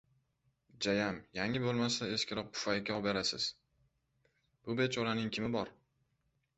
[0.85, 3.47] Jayam yangi bo‘lmasa eskiroq pufayka oberarsiz.
[4.65, 5.75] Bu bechoraning kimi bor?